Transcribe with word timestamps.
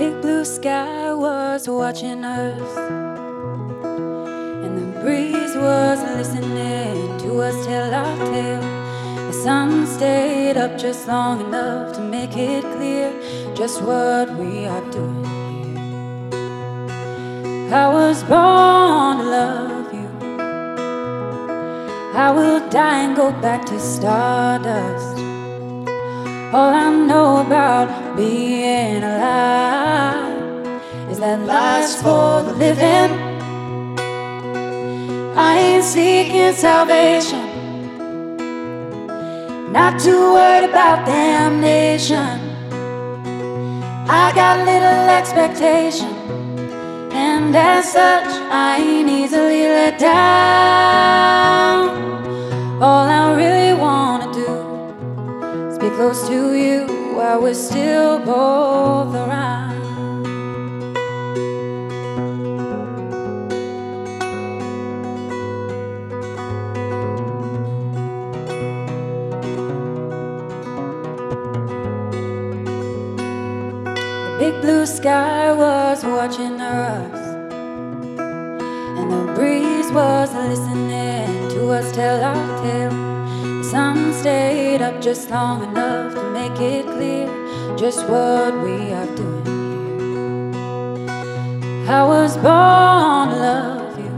Big 0.00 0.22
blue 0.22 0.44
sky 0.46 1.12
was 1.12 1.68
watching 1.68 2.24
us, 2.24 2.76
and 4.64 4.78
the 4.78 5.00
breeze 5.02 5.54
was 5.54 6.02
listening 6.16 7.18
to 7.18 7.42
us 7.42 7.66
tell 7.66 7.92
our 7.92 8.16
tale. 8.32 8.62
The 9.26 9.32
sun 9.32 9.86
stayed 9.86 10.56
up 10.56 10.78
just 10.78 11.06
long 11.06 11.40
enough 11.42 11.92
to 11.96 12.00
make 12.00 12.34
it 12.34 12.64
clear 12.76 13.19
just 13.60 13.82
what 13.82 14.26
we 14.38 14.64
are 14.64 14.90
doing 14.90 15.22
here. 15.22 16.34
I 17.74 17.92
was 17.92 18.22
born 18.24 19.18
to 19.18 19.24
love 19.38 19.92
you. 19.92 20.08
I 22.14 22.30
will 22.30 22.66
die 22.70 23.00
and 23.04 23.14
go 23.14 23.32
back 23.42 23.66
to 23.66 23.78
stardust. 23.78 25.18
All 26.54 26.72
I 26.72 26.88
know 27.06 27.42
about 27.46 28.16
being 28.16 29.02
alive 29.02 30.40
is 31.10 31.18
that 31.20 31.40
life's 31.40 32.00
for 32.00 32.42
the 32.42 32.54
living. 32.54 33.12
I 35.36 35.58
ain't 35.58 35.84
seeking 35.84 36.54
salvation, 36.54 37.44
not 39.70 40.00
too 40.00 40.32
worried 40.32 40.70
about 40.70 41.04
damnation. 41.04 42.49
I 44.12 44.32
got 44.34 44.58
little 44.66 45.08
expectation, 45.08 46.08
and 47.12 47.54
as 47.54 47.92
such, 47.92 48.26
I 48.50 48.78
ain't 48.78 49.08
easily 49.08 49.62
let 49.62 50.00
down. 50.00 51.78
All 52.82 53.06
I 53.06 53.32
really 53.36 53.72
wanna 53.80 54.32
do 54.32 54.50
is 55.68 55.78
be 55.78 55.90
close 55.90 56.26
to 56.26 56.54
you 56.56 56.86
while 57.14 57.40
we're 57.40 57.54
still 57.54 58.18
both 58.18 59.14
around. 59.14 59.69
Blue 74.60 74.84
sky 74.84 75.52
was 75.52 76.04
watching 76.04 76.60
us, 76.60 77.18
and 78.98 79.10
the 79.10 79.32
breeze 79.34 79.90
was 79.90 80.32
listening 80.34 81.48
to 81.48 81.70
us 81.70 81.90
tell 81.92 82.22
our 82.22 82.62
tale. 82.62 82.90
The 83.58 83.64
sun 83.64 84.12
stayed 84.12 84.82
up 84.82 85.00
just 85.00 85.30
long 85.30 85.62
enough 85.62 86.14
to 86.14 86.30
make 86.32 86.60
it 86.60 86.84
clear 86.84 87.26
just 87.76 88.06
what 88.06 88.52
we 88.62 88.92
are 88.92 89.10
doing 89.16 89.46
here. 91.06 91.88
I 91.88 92.04
was 92.06 92.36
born 92.36 93.30
to 93.30 93.36
love 93.36 93.98
you. 93.98 94.12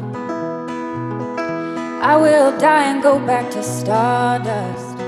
I 2.02 2.16
will 2.16 2.58
die 2.58 2.90
and 2.90 3.00
go 3.00 3.18
back 3.24 3.48
to 3.52 3.62
stardust. 3.62 4.98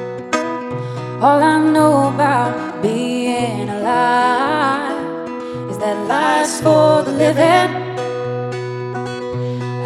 All 1.21 1.43
I 1.43 1.59
know 1.73 2.09
about 2.15 2.83
being 2.83 3.69
alive 3.69 4.54
that 5.85 5.99
life's 6.09 6.61
for 6.63 7.03
the 7.03 7.13
living. 7.13 7.71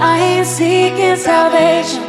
I 0.01 0.15
ain't 0.19 0.47
seeking 0.47 1.17
salvation 1.17 2.05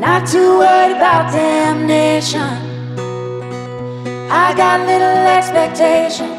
not 0.00 0.26
too 0.26 0.58
worried 0.58 0.96
about 0.96 1.32
damnation. 1.32 2.50
I 4.44 4.54
got 4.56 4.86
little 4.86 5.18
expectation, 5.38 6.30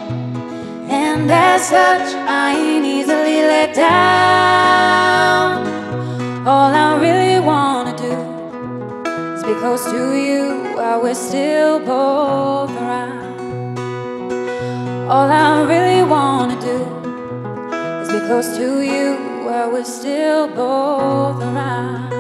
and 0.90 1.30
as 1.30 1.68
such, 1.68 2.16
I 2.16 2.56
ain't 2.58 2.86
easily 2.86 3.42
let 3.54 3.76
down. 3.76 5.52
All 6.48 6.72
I 6.86 6.90
really 7.06 7.40
wanna 7.40 7.96
do 7.96 8.14
is 9.36 9.44
be 9.44 9.54
close 9.62 9.86
to 9.86 10.16
you 10.26 10.74
while 10.76 11.00
we're 11.04 11.22
still 11.30 11.80
both 11.80 12.72
around. 12.72 12.97
All 15.10 15.32
I 15.32 15.64
really 15.64 16.04
wanna 16.04 16.60
do 16.60 16.84
is 18.02 18.12
be 18.12 18.28
close 18.28 18.58
to 18.58 18.82
you 18.82 19.16
while 19.46 19.72
we're 19.72 19.86
still 19.86 20.50
both 20.50 21.42
around. 21.42 22.12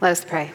Let 0.00 0.12
us 0.12 0.24
pray. 0.24 0.50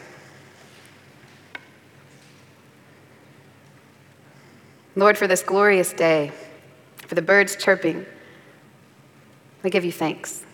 Lord, 4.96 5.16
for 5.16 5.28
this 5.28 5.44
glorious 5.44 5.92
day, 5.92 6.32
for 7.06 7.14
the 7.14 7.22
birds 7.22 7.54
chirping, 7.54 8.04
we 9.62 9.70
give 9.70 9.84
you 9.84 9.92
thanks. 9.92 10.44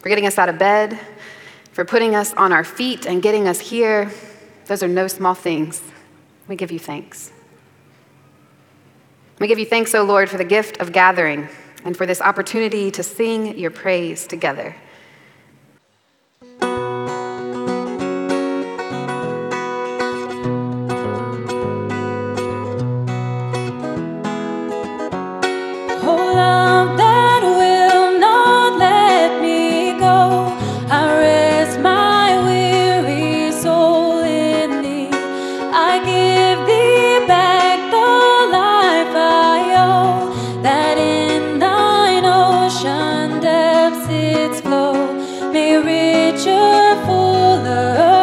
For 0.00 0.08
getting 0.08 0.26
us 0.26 0.38
out 0.38 0.48
of 0.48 0.58
bed, 0.58 0.98
for 1.70 1.84
putting 1.84 2.16
us 2.16 2.34
on 2.34 2.52
our 2.52 2.64
feet 2.64 3.06
and 3.06 3.22
getting 3.22 3.46
us 3.46 3.60
here, 3.60 4.10
those 4.66 4.82
are 4.82 4.88
no 4.88 5.06
small 5.08 5.34
things. 5.34 5.82
We 6.48 6.56
give 6.56 6.70
you 6.70 6.78
thanks. 6.78 7.32
We 9.38 9.46
give 9.46 9.58
you 9.58 9.66
thanks, 9.66 9.94
O 9.94 10.02
Lord, 10.02 10.30
for 10.30 10.38
the 10.38 10.44
gift 10.44 10.80
of 10.80 10.92
gathering 10.92 11.48
and 11.84 11.96
for 11.96 12.06
this 12.06 12.20
opportunity 12.20 12.90
to 12.90 13.02
sing 13.02 13.58
your 13.58 13.70
praise 13.70 14.26
together. 14.26 14.76
Its 44.08 44.60
flow. 44.60 45.12
May 45.52 45.76
richer, 45.76 46.96
fuller 47.06 48.15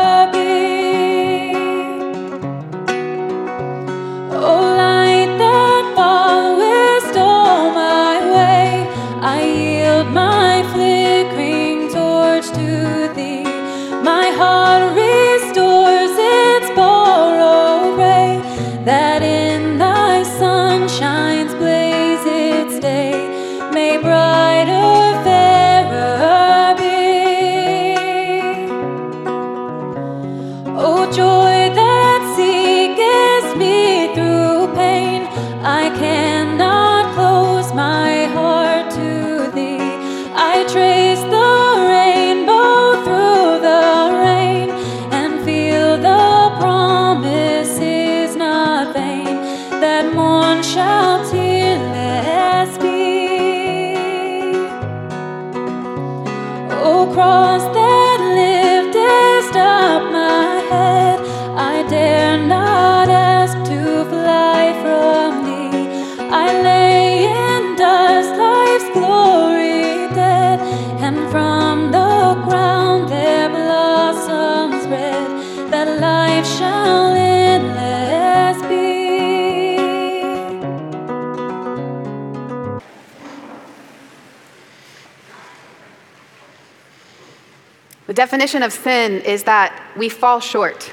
definition 88.23 88.63
of 88.63 88.71
sin 88.71 89.19
is 89.35 89.43
that 89.43 89.69
we 89.97 90.07
fall 90.07 90.39
short. 90.39 90.89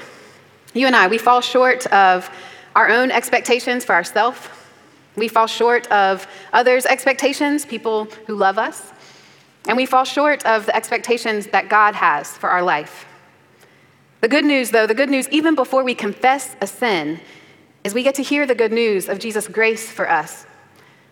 You 0.73 0.85
and 0.85 0.93
I, 0.93 1.07
we 1.07 1.17
fall 1.17 1.39
short 1.39 1.87
of 1.87 2.29
our 2.75 2.89
own 2.89 3.09
expectations 3.09 3.85
for 3.85 3.95
ourselves. 3.95 4.37
We 5.15 5.29
fall 5.29 5.47
short 5.47 5.89
of 5.93 6.27
others' 6.51 6.85
expectations, 6.85 7.65
people 7.65 8.03
who 8.27 8.35
love 8.35 8.57
us. 8.57 8.91
And 9.65 9.77
we 9.77 9.85
fall 9.85 10.03
short 10.03 10.45
of 10.45 10.65
the 10.65 10.75
expectations 10.75 11.47
that 11.55 11.69
God 11.69 11.95
has 11.95 12.35
for 12.35 12.49
our 12.49 12.63
life. 12.63 13.05
The 14.19 14.27
good 14.27 14.43
news, 14.43 14.71
though, 14.71 14.85
the 14.85 15.01
good 15.01 15.09
news, 15.09 15.29
even 15.29 15.55
before 15.55 15.85
we 15.85 15.95
confess 15.95 16.57
a 16.59 16.67
sin, 16.67 17.21
is 17.85 17.93
we 17.93 18.03
get 18.03 18.15
to 18.15 18.23
hear 18.23 18.45
the 18.45 18.55
good 18.55 18.73
news 18.73 19.07
of 19.07 19.19
Jesus' 19.19 19.47
grace 19.47 19.89
for 19.89 20.11
us. 20.11 20.45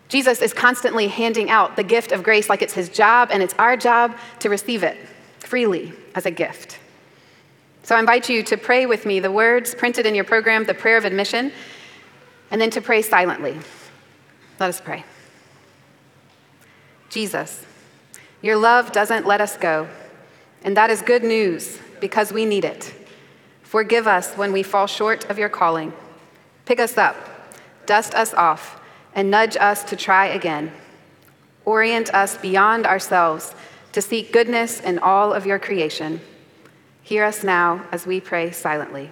Jesus 0.08 0.42
is 0.42 0.52
constantly 0.52 1.08
handing 1.08 1.48
out 1.48 1.76
the 1.76 1.82
gift 1.94 2.12
of 2.12 2.22
grace 2.22 2.50
like 2.50 2.60
it's 2.60 2.74
his 2.74 2.90
job, 2.90 3.30
and 3.32 3.42
it's 3.42 3.54
our 3.58 3.74
job 3.74 4.14
to 4.40 4.50
receive 4.50 4.82
it 4.82 4.98
freely 5.40 5.92
as 6.14 6.26
a 6.26 6.30
gift. 6.30 6.78
So 7.82 7.96
I 7.96 8.00
invite 8.00 8.28
you 8.28 8.42
to 8.44 8.56
pray 8.56 8.86
with 8.86 9.04
me 9.04 9.20
the 9.20 9.32
words 9.32 9.74
printed 9.74 10.06
in 10.06 10.14
your 10.14 10.24
program, 10.24 10.64
the 10.64 10.74
prayer 10.74 10.96
of 10.96 11.04
admission, 11.04 11.50
and 12.50 12.60
then 12.60 12.70
to 12.70 12.80
pray 12.80 13.02
silently. 13.02 13.58
Let 14.58 14.68
us 14.68 14.80
pray. 14.80 15.04
Jesus, 17.08 17.64
your 18.42 18.56
love 18.56 18.92
doesn't 18.92 19.26
let 19.26 19.40
us 19.40 19.56
go, 19.56 19.88
and 20.62 20.76
that 20.76 20.90
is 20.90 21.02
good 21.02 21.24
news 21.24 21.78
because 22.00 22.32
we 22.32 22.44
need 22.44 22.64
it. 22.64 22.94
Forgive 23.62 24.06
us 24.06 24.34
when 24.34 24.52
we 24.52 24.62
fall 24.62 24.86
short 24.86 25.28
of 25.30 25.38
your 25.38 25.48
calling. 25.48 25.92
Pick 26.66 26.78
us 26.78 26.96
up, 26.96 27.16
dust 27.86 28.14
us 28.14 28.32
off, 28.34 28.80
and 29.14 29.30
nudge 29.30 29.56
us 29.56 29.82
to 29.84 29.96
try 29.96 30.26
again. 30.26 30.70
Orient 31.64 32.12
us 32.14 32.36
beyond 32.36 32.86
ourselves 32.86 33.54
to 33.92 34.02
seek 34.02 34.32
goodness 34.32 34.80
in 34.80 34.98
all 34.98 35.32
of 35.32 35.46
your 35.46 35.58
creation. 35.58 36.20
Hear 37.02 37.24
us 37.24 37.42
now 37.42 37.86
as 37.90 38.06
we 38.06 38.20
pray 38.20 38.50
silently. 38.50 39.10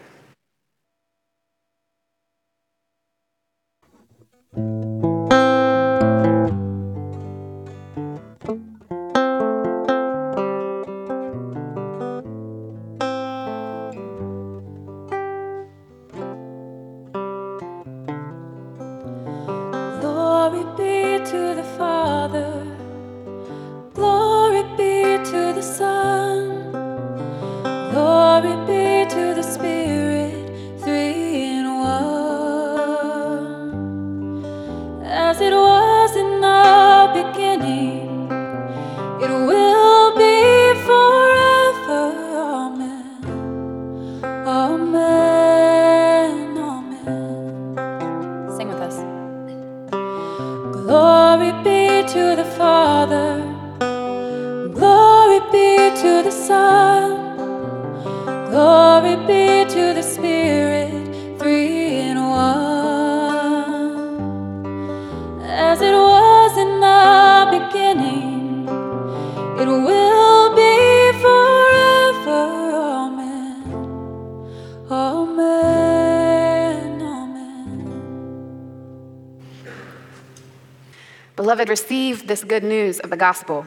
Beloved, 81.49 81.71
receive 81.71 82.27
this 82.27 82.45
good 82.45 82.63
news 82.63 83.01
of 83.01 83.09
the 83.09 83.17
gospel. 83.17 83.65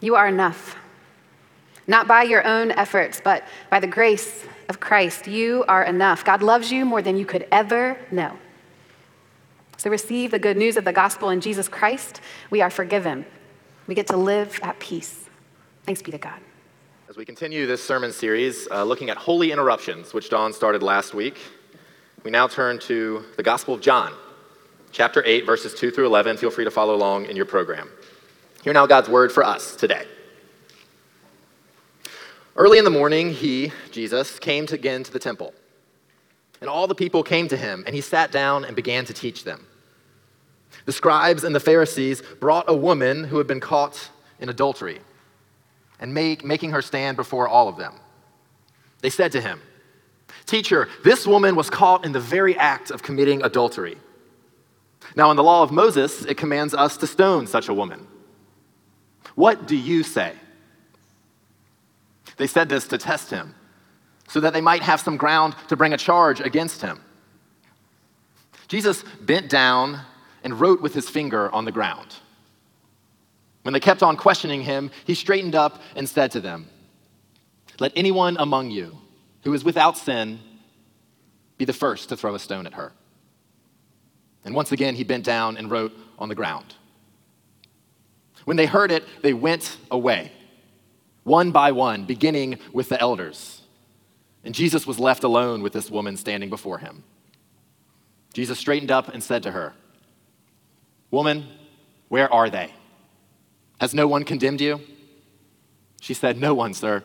You 0.00 0.14
are 0.14 0.26
enough. 0.26 0.74
Not 1.86 2.08
by 2.08 2.22
your 2.22 2.46
own 2.46 2.70
efforts, 2.70 3.20
but 3.22 3.44
by 3.68 3.78
the 3.78 3.86
grace 3.86 4.46
of 4.70 4.80
Christ. 4.80 5.26
You 5.26 5.66
are 5.68 5.84
enough. 5.84 6.24
God 6.24 6.42
loves 6.42 6.72
you 6.72 6.86
more 6.86 7.02
than 7.02 7.18
you 7.18 7.26
could 7.26 7.46
ever 7.52 7.98
know. 8.10 8.38
So 9.76 9.90
receive 9.90 10.30
the 10.30 10.38
good 10.38 10.56
news 10.56 10.78
of 10.78 10.86
the 10.86 10.94
gospel 10.94 11.28
in 11.28 11.42
Jesus 11.42 11.68
Christ. 11.68 12.22
We 12.48 12.62
are 12.62 12.70
forgiven. 12.70 13.26
We 13.86 13.94
get 13.94 14.06
to 14.06 14.16
live 14.16 14.58
at 14.62 14.78
peace. 14.78 15.28
Thanks 15.84 16.00
be 16.00 16.10
to 16.12 16.16
God. 16.16 16.40
As 17.06 17.18
we 17.18 17.26
continue 17.26 17.66
this 17.66 17.84
sermon 17.84 18.12
series, 18.12 18.66
uh, 18.70 18.82
looking 18.82 19.10
at 19.10 19.18
holy 19.18 19.52
interruptions, 19.52 20.14
which 20.14 20.30
Dawn 20.30 20.54
started 20.54 20.82
last 20.82 21.12
week, 21.12 21.38
we 22.24 22.30
now 22.30 22.48
turn 22.48 22.78
to 22.78 23.26
the 23.36 23.42
Gospel 23.42 23.74
of 23.74 23.82
John 23.82 24.14
chapter 24.92 25.22
8, 25.24 25.46
verses 25.46 25.74
2 25.74 25.90
through 25.90 26.06
11. 26.06 26.36
Feel 26.36 26.50
free 26.50 26.64
to 26.64 26.70
follow 26.70 26.94
along 26.94 27.26
in 27.26 27.34
your 27.34 27.46
program. 27.46 27.90
Hear 28.62 28.72
now 28.72 28.86
God's 28.86 29.08
word 29.08 29.32
for 29.32 29.42
us 29.42 29.74
today. 29.74 30.06
Early 32.54 32.78
in 32.78 32.84
the 32.84 32.90
morning, 32.90 33.32
he, 33.32 33.72
Jesus, 33.90 34.38
came 34.38 34.66
to, 34.66 34.74
again 34.74 35.02
to 35.02 35.12
the 35.12 35.18
temple. 35.18 35.54
And 36.60 36.68
all 36.68 36.86
the 36.86 36.94
people 36.94 37.22
came 37.22 37.48
to 37.48 37.56
him, 37.56 37.82
and 37.86 37.94
he 37.94 38.00
sat 38.02 38.30
down 38.30 38.64
and 38.64 38.76
began 38.76 39.04
to 39.06 39.14
teach 39.14 39.42
them. 39.42 39.66
The 40.84 40.92
scribes 40.92 41.44
and 41.44 41.54
the 41.54 41.60
Pharisees 41.60 42.22
brought 42.40 42.66
a 42.68 42.74
woman 42.74 43.24
who 43.24 43.38
had 43.38 43.46
been 43.46 43.60
caught 43.60 44.10
in 44.38 44.48
adultery 44.48 45.00
and 45.98 46.12
make, 46.12 46.44
making 46.44 46.70
her 46.70 46.82
stand 46.82 47.16
before 47.16 47.48
all 47.48 47.68
of 47.68 47.76
them. 47.76 47.94
They 49.00 49.10
said 49.10 49.32
to 49.32 49.40
him, 49.40 49.60
Teacher, 50.46 50.88
this 51.04 51.26
woman 51.26 51.56
was 51.56 51.70
caught 51.70 52.04
in 52.04 52.12
the 52.12 52.20
very 52.20 52.56
act 52.56 52.90
of 52.90 53.02
committing 53.02 53.42
adultery. 53.42 53.96
Now, 55.16 55.30
in 55.30 55.36
the 55.36 55.42
law 55.42 55.62
of 55.62 55.70
Moses, 55.70 56.24
it 56.24 56.36
commands 56.36 56.74
us 56.74 56.96
to 56.98 57.06
stone 57.06 57.46
such 57.46 57.68
a 57.68 57.74
woman. 57.74 58.06
What 59.34 59.66
do 59.66 59.76
you 59.76 60.02
say? 60.02 60.34
They 62.36 62.46
said 62.46 62.68
this 62.68 62.88
to 62.88 62.98
test 62.98 63.30
him, 63.30 63.54
so 64.28 64.40
that 64.40 64.52
they 64.52 64.60
might 64.60 64.82
have 64.82 65.00
some 65.00 65.16
ground 65.16 65.54
to 65.68 65.76
bring 65.76 65.92
a 65.92 65.98
charge 65.98 66.40
against 66.40 66.80
him. 66.80 67.00
Jesus 68.68 69.04
bent 69.20 69.50
down 69.50 70.00
and 70.42 70.58
wrote 70.58 70.80
with 70.80 70.94
his 70.94 71.08
finger 71.08 71.52
on 71.54 71.64
the 71.64 71.72
ground. 71.72 72.16
When 73.62 73.72
they 73.72 73.80
kept 73.80 74.02
on 74.02 74.16
questioning 74.16 74.62
him, 74.62 74.90
he 75.04 75.14
straightened 75.14 75.54
up 75.54 75.80
and 75.94 76.08
said 76.08 76.30
to 76.32 76.40
them, 76.40 76.68
Let 77.78 77.92
anyone 77.94 78.36
among 78.38 78.70
you 78.70 78.98
who 79.44 79.52
is 79.52 79.62
without 79.62 79.96
sin 79.96 80.40
be 81.58 81.64
the 81.64 81.72
first 81.72 82.08
to 82.08 82.16
throw 82.16 82.34
a 82.34 82.38
stone 82.38 82.66
at 82.66 82.74
her. 82.74 82.92
And 84.44 84.54
once 84.54 84.72
again, 84.72 84.94
he 84.94 85.04
bent 85.04 85.24
down 85.24 85.56
and 85.56 85.70
wrote 85.70 85.92
on 86.18 86.28
the 86.28 86.34
ground. 86.34 86.74
When 88.44 88.56
they 88.56 88.66
heard 88.66 88.90
it, 88.90 89.04
they 89.22 89.34
went 89.34 89.76
away, 89.90 90.32
one 91.22 91.52
by 91.52 91.72
one, 91.72 92.04
beginning 92.04 92.58
with 92.72 92.88
the 92.88 93.00
elders. 93.00 93.62
And 94.44 94.54
Jesus 94.54 94.86
was 94.86 94.98
left 94.98 95.22
alone 95.22 95.62
with 95.62 95.72
this 95.72 95.90
woman 95.90 96.16
standing 96.16 96.50
before 96.50 96.78
him. 96.78 97.04
Jesus 98.34 98.58
straightened 98.58 98.90
up 98.90 99.08
and 99.08 99.22
said 99.22 99.42
to 99.44 99.52
her, 99.52 99.74
Woman, 101.10 101.46
where 102.08 102.32
are 102.32 102.50
they? 102.50 102.72
Has 103.78 103.94
no 103.94 104.08
one 104.08 104.24
condemned 104.24 104.60
you? 104.60 104.80
She 106.00 106.14
said, 106.14 106.36
No 106.38 106.54
one, 106.54 106.74
sir. 106.74 107.02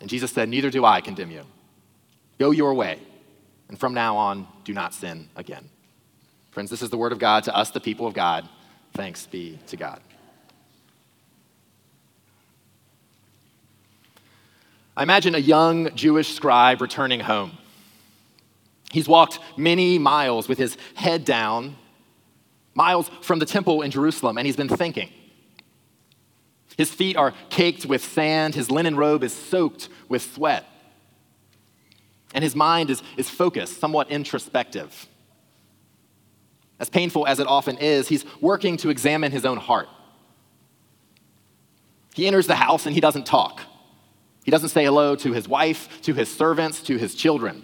And 0.00 0.08
Jesus 0.08 0.30
said, 0.30 0.48
Neither 0.48 0.70
do 0.70 0.84
I 0.84 1.00
condemn 1.00 1.30
you. 1.30 1.44
Go 2.38 2.50
your 2.50 2.74
way, 2.74 3.00
and 3.68 3.78
from 3.78 3.94
now 3.94 4.16
on, 4.16 4.46
do 4.64 4.72
not 4.72 4.94
sin 4.94 5.28
again. 5.36 5.68
Friends, 6.52 6.68
this 6.68 6.82
is 6.82 6.90
the 6.90 6.98
word 6.98 7.12
of 7.12 7.18
God 7.18 7.44
to 7.44 7.56
us, 7.56 7.70
the 7.70 7.80
people 7.80 8.06
of 8.06 8.12
God. 8.12 8.46
Thanks 8.92 9.26
be 9.26 9.58
to 9.68 9.76
God. 9.76 10.00
I 14.94 15.02
imagine 15.02 15.34
a 15.34 15.38
young 15.38 15.94
Jewish 15.96 16.34
scribe 16.34 16.82
returning 16.82 17.20
home. 17.20 17.52
He's 18.90 19.08
walked 19.08 19.38
many 19.56 19.98
miles 19.98 20.46
with 20.46 20.58
his 20.58 20.76
head 20.94 21.24
down, 21.24 21.76
miles 22.74 23.10
from 23.22 23.38
the 23.38 23.46
temple 23.46 23.80
in 23.80 23.90
Jerusalem, 23.90 24.36
and 24.36 24.46
he's 24.46 24.56
been 24.56 24.68
thinking. 24.68 25.08
His 26.76 26.90
feet 26.90 27.16
are 27.16 27.32
caked 27.48 27.86
with 27.86 28.04
sand, 28.04 28.54
his 28.54 28.70
linen 28.70 28.96
robe 28.96 29.24
is 29.24 29.32
soaked 29.32 29.88
with 30.10 30.20
sweat, 30.20 30.66
and 32.34 32.44
his 32.44 32.54
mind 32.54 32.90
is, 32.90 33.02
is 33.16 33.30
focused, 33.30 33.80
somewhat 33.80 34.10
introspective. 34.10 35.08
As 36.78 36.90
painful 36.90 37.26
as 37.26 37.38
it 37.38 37.46
often 37.46 37.78
is, 37.78 38.08
he's 38.08 38.24
working 38.40 38.76
to 38.78 38.90
examine 38.90 39.30
his 39.30 39.44
own 39.44 39.58
heart. 39.58 39.88
He 42.14 42.26
enters 42.26 42.46
the 42.46 42.56
house 42.56 42.86
and 42.86 42.94
he 42.94 43.00
doesn't 43.00 43.26
talk. 43.26 43.60
He 44.44 44.50
doesn't 44.50 44.70
say 44.70 44.84
hello 44.84 45.14
to 45.16 45.32
his 45.32 45.48
wife, 45.48 46.02
to 46.02 46.14
his 46.14 46.32
servants, 46.32 46.82
to 46.82 46.96
his 46.96 47.14
children. 47.14 47.62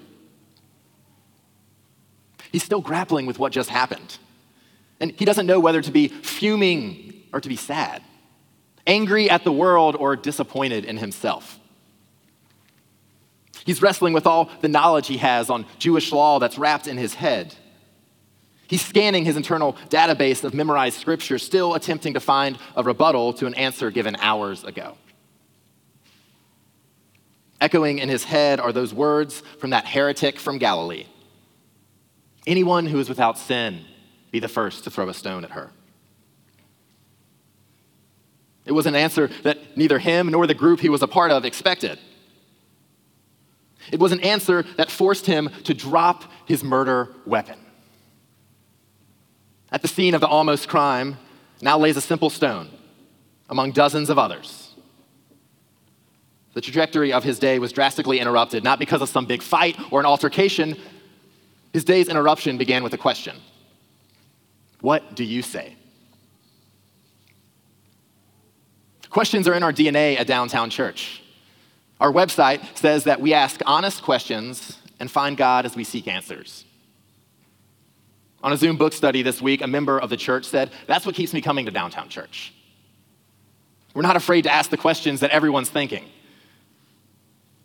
He's 2.53 2.63
still 2.63 2.81
grappling 2.81 3.27
with 3.27 3.39
what 3.39 3.53
just 3.53 3.69
happened. 3.69 4.19
And 5.01 5.13
he 5.13 5.25
doesn't 5.25 5.47
know 5.47 5.61
whether 5.61 5.83
to 5.83 5.91
be 5.91 6.09
fuming 6.09 7.25
or 7.33 7.41
to 7.41 7.49
be 7.49 7.57
sad, 7.57 8.03
angry 8.87 9.29
at 9.29 9.45
the 9.45 9.53
world 9.53 9.97
or 9.97 10.17
disappointed 10.17 10.85
in 10.85 10.97
himself. 10.97 11.59
He's 13.67 13.83
wrestling 13.83 14.15
with 14.15 14.27
all 14.27 14.51
the 14.63 14.69
knowledge 14.69 15.09
he 15.09 15.19
has 15.19 15.51
on 15.51 15.67
Jewish 15.79 16.11
law 16.11 16.39
that's 16.39 16.59
wrapped 16.59 16.87
in 16.87 16.97
his 16.97 17.15
head. 17.15 17.55
He's 18.69 18.85
scanning 18.85 19.25
his 19.25 19.37
internal 19.37 19.73
database 19.89 20.45
of 20.45 20.53
memorized 20.53 21.01
scripture, 21.01 21.39
still 21.39 21.75
attempting 21.75 22.15
to 22.15 22.21
find 22.21 22.59
a 22.77 22.83
rebuttal 22.83 23.33
to 23.35 23.47
an 23.47 23.55
answer 23.55 23.91
given 23.91 24.15
hours 24.17 24.63
ago. 24.63 24.97
Echoing 27.63 27.99
in 27.99 28.11
his 28.11 28.25
head 28.25 28.61
are 28.61 28.71
those 28.71 28.93
words 28.93 29.43
from 29.59 29.71
that 29.71 29.87
heretic 29.87 30.39
from 30.39 30.59
Galilee 30.59 31.07
Anyone 32.47 32.87
who 32.87 32.99
is 32.99 33.09
without 33.09 33.37
sin, 33.37 33.85
be 34.31 34.39
the 34.39 34.49
first 34.49 34.85
to 34.85 34.91
throw 34.91 35.09
a 35.09 35.15
stone 35.15 35.45
at 35.45 35.51
her. 35.51 35.71
It 38.65 38.73
was 38.73 38.87
an 38.87 38.95
answer 38.95 39.29
that 39.43 39.77
neither 39.77 39.99
him 39.99 40.29
nor 40.31 40.47
the 40.47 40.55
group 40.55 40.81
he 40.81 40.89
was 40.89 41.03
a 41.03 41.09
part 41.09 41.31
of 41.31 41.45
expected. 41.45 41.99
It 43.91 43.99
was 43.99 44.13
an 44.13 44.21
answer 44.21 44.65
that 44.77 44.91
forced 44.91 45.25
him 45.25 45.51
to 45.65 45.73
drop 45.73 46.25
his 46.47 46.63
murder 46.63 47.15
weapon. 47.27 47.59
At 49.71 49.83
the 49.83 49.89
scene 49.89 50.15
of 50.15 50.21
the 50.21 50.27
almost 50.27 50.69
crime 50.69 51.19
now 51.61 51.79
lays 51.79 51.97
a 51.97 52.01
simple 52.01 52.31
stone 52.31 52.71
among 53.49 53.73
dozens 53.73 54.11
of 54.11 54.19
others. 54.19 54.75
The 56.55 56.61
trajectory 56.61 57.13
of 57.13 57.25
his 57.25 57.39
day 57.39 57.59
was 57.59 57.73
drastically 57.73 58.19
interrupted, 58.19 58.65
not 58.65 58.79
because 58.79 59.03
of 59.03 59.09
some 59.09 59.27
big 59.27 59.43
fight 59.43 59.77
or 59.93 60.01
an 60.01 60.07
altercation. 60.07 60.77
His 61.73 61.85
day's 61.85 62.09
interruption 62.09 62.59
began 62.59 62.83
with 62.83 62.95
a 62.95 62.99
question 62.99 63.37
What 64.81 65.15
do 65.15 65.25
you 65.25 65.43
say? 65.43 65.77
Questions 69.11 69.49
are 69.49 69.55
in 69.55 69.63
our 69.63 69.73
DNA 69.73 70.19
at 70.19 70.27
Downtown 70.27 70.71
Church. 70.71 71.23
Our 72.01 72.13
website 72.13 72.77
says 72.77 73.05
that 73.05 73.21
we 73.21 73.35
ask 73.35 73.61
honest 73.67 74.03
questions 74.03 74.79
and 75.01 75.11
find 75.11 75.37
God 75.37 75.65
as 75.65 75.75
we 75.75 75.85
seek 75.85 76.07
answers. 76.07 76.65
On 78.43 78.53
a 78.53 78.57
Zoom 78.57 78.77
book 78.77 78.93
study 78.93 79.23
this 79.23 79.43
week, 79.43 79.63
a 79.63 79.67
member 79.67 79.99
of 79.99 80.11
the 80.11 80.17
church 80.17 80.45
said, 80.45 80.71
That's 80.87 81.05
what 81.05 81.15
keeps 81.15 81.33
me 81.33 81.41
coming 81.41 81.67
to 81.67 81.73
downtown 81.73 82.09
church. 82.09 82.55
We're 83.95 84.03
not 84.03 84.17
afraid 84.17 84.43
to 84.43 84.53
ask 84.53 84.71
the 84.71 84.77
questions 84.77 85.21
that 85.21 85.31
everyone's 85.31 85.71
thinking. 85.71 86.05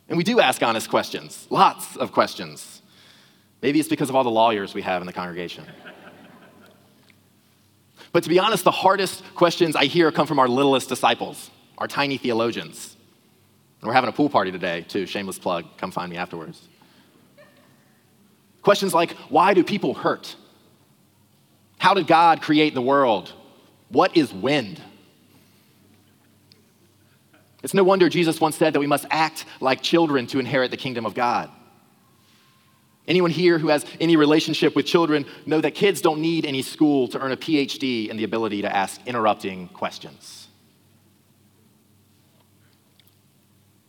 And 0.09 0.17
we 0.17 0.23
do 0.23 0.39
ask 0.39 0.61
honest 0.63 0.89
questions, 0.89 1.47
lots 1.49 1.95
of 1.95 2.11
questions. 2.11 2.81
Maybe 3.61 3.79
it's 3.79 3.89
because 3.89 4.09
of 4.09 4.15
all 4.15 4.23
the 4.23 4.31
lawyers 4.31 4.73
we 4.73 4.81
have 4.81 5.01
in 5.01 5.05
the 5.05 5.13
congregation. 5.13 5.65
But 8.11 8.23
to 8.23 8.29
be 8.29 8.37
honest, 8.37 8.63
the 8.63 8.71
hardest 8.71 9.23
questions 9.33 9.75
I 9.75 9.85
hear 9.85 10.11
come 10.11 10.27
from 10.27 10.37
our 10.37 10.47
littlest 10.47 10.87
disciples, 10.89 11.49
our 11.77 11.87
tiny 11.87 12.17
theologians. 12.17 12.95
And 13.81 13.87
we're 13.87 13.93
having 13.93 14.09
a 14.09 14.13
pool 14.13 14.29
party 14.29 14.51
today, 14.51 14.85
too. 14.87 15.05
Shameless 15.05 15.39
plug. 15.39 15.65
Come 15.77 15.91
find 15.91 16.11
me 16.11 16.17
afterwards. 16.17 16.67
Questions 18.61 18.93
like 18.93 19.11
why 19.29 19.53
do 19.53 19.63
people 19.63 19.93
hurt? 19.93 20.35
How 21.83 21.93
did 21.93 22.07
God 22.07 22.41
create 22.41 22.73
the 22.73 22.81
world? 22.81 23.33
What 23.89 24.15
is 24.15 24.33
wind? 24.33 24.81
It's 27.61 27.73
no 27.73 27.83
wonder 27.83 28.07
Jesus 28.07 28.39
once 28.39 28.55
said 28.55 28.73
that 28.73 28.79
we 28.79 28.87
must 28.87 29.05
act 29.11 29.43
like 29.59 29.81
children 29.81 30.25
to 30.27 30.39
inherit 30.39 30.71
the 30.71 30.77
kingdom 30.77 31.05
of 31.05 31.13
God. 31.13 31.51
Anyone 33.05 33.31
here 33.31 33.59
who 33.59 33.67
has 33.67 33.85
any 33.99 34.15
relationship 34.15 34.77
with 34.77 34.85
children 34.85 35.25
know 35.45 35.59
that 35.59 35.75
kids 35.75 35.99
don't 35.99 36.21
need 36.21 36.45
any 36.45 36.61
school 36.61 37.09
to 37.09 37.19
earn 37.19 37.33
a 37.33 37.37
PhD 37.37 38.07
in 38.07 38.15
the 38.15 38.23
ability 38.23 38.61
to 38.61 38.73
ask 38.73 39.01
interrupting 39.05 39.67
questions. 39.67 40.47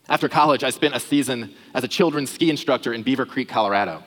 After 0.09 0.29
college, 0.29 0.65
I 0.65 0.71
spent 0.71 0.97
a 0.97 1.01
season 1.01 1.55
as 1.73 1.85
a 1.85 1.89
children's 1.89 2.33
ski 2.33 2.51
instructor 2.51 2.93
in 2.93 3.05
Beaver 3.05 3.25
Creek, 3.25 3.49
Colorado. 3.49 4.03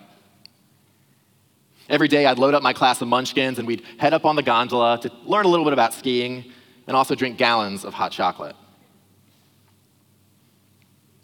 Every 1.89 2.07
day, 2.07 2.25
I'd 2.25 2.37
load 2.37 2.53
up 2.53 2.61
my 2.61 2.73
class 2.73 3.01
of 3.01 3.07
munchkins 3.07 3.59
and 3.59 3.67
we'd 3.67 3.83
head 3.97 4.13
up 4.13 4.25
on 4.25 4.35
the 4.35 4.43
gondola 4.43 4.99
to 5.01 5.11
learn 5.23 5.45
a 5.45 5.47
little 5.47 5.65
bit 5.65 5.73
about 5.73 5.93
skiing 5.93 6.51
and 6.85 6.97
also 6.97 7.15
drink 7.15 7.37
gallons 7.37 7.85
of 7.85 7.93
hot 7.93 8.11
chocolate. 8.11 8.55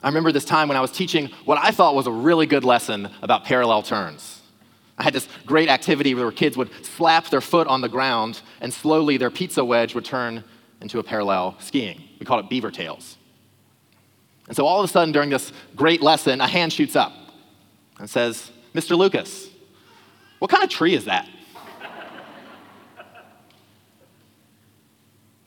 I 0.02 0.08
remember 0.08 0.32
this 0.32 0.46
time 0.46 0.68
when 0.68 0.78
I 0.78 0.82
was 0.82 0.92
teaching 0.92 1.30
what 1.46 1.58
I 1.58 1.72
thought 1.72 1.96
was 1.96 2.08
a 2.08 2.12
really 2.12 2.46
good 2.46 2.64
lesson 2.64 3.10
about 3.22 3.46
parallel 3.46 3.84
turns. 3.84 4.42
I 4.98 5.04
had 5.04 5.14
this 5.14 5.28
great 5.46 5.70
activity 5.70 6.14
where 6.14 6.32
kids 6.32 6.56
would 6.58 6.70
slap 6.86 7.30
their 7.30 7.42
foot 7.42 7.68
on 7.68 7.82
the 7.82 7.90
ground 7.90 8.42
and 8.62 8.74
slowly 8.74 9.18
their 9.18 9.32
pizza 9.32 9.64
wedge 9.64 9.96
would 9.96 10.06
turn 10.06 10.44
into 10.82 11.00
a 11.00 11.04
parallel 11.04 11.56
skiing. 11.60 12.02
We 12.20 12.26
called 12.26 12.44
it 12.44 12.50
beaver 12.50 12.70
tails. 12.70 13.18
And 14.48 14.56
so 14.56 14.66
all 14.66 14.80
of 14.80 14.90
a 14.90 14.92
sudden 14.92 15.14
during 15.14 15.30
this 15.30 15.54
great 15.76 16.02
lesson, 16.02 16.42
a 16.42 16.48
hand 16.48 16.74
shoots 16.74 16.96
up 16.96 17.14
and 17.98 18.10
says, 18.10 18.52
Mr. 18.76 18.98
Lucas, 18.98 19.50
what 20.44 20.50
kind 20.50 20.62
of 20.62 20.70
tree 20.70 20.94
is 20.94 21.06
that? 21.06 21.26